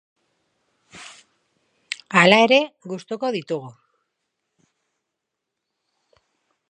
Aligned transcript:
Hala 2.21 2.39
ere, 2.45 2.59
gustuko 2.93 3.31
ditugu. 3.37 3.71